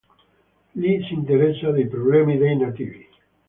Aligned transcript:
Lì 0.71 1.03
si 1.03 1.13
interessa 1.13 1.69
dei 1.69 1.85
problemi 1.87 2.35
dei 2.39 2.55
nativi. 2.57 3.07